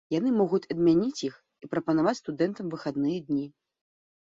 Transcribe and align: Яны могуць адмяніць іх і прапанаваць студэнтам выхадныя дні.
Яны 0.13 0.29
могуць 0.37 0.67
адмяніць 0.75 1.25
іх 1.27 1.35
і 1.67 1.69
прапанаваць 1.75 2.15
студэнтам 2.23 2.65
выхадныя 2.75 3.17
дні. 3.31 3.45